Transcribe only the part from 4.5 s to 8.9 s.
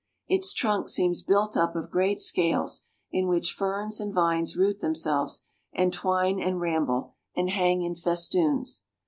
root themselves, and twine and ramble, and hang in festoons.